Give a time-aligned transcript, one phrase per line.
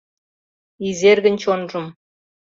[0.87, 1.85] Изергын чонжым.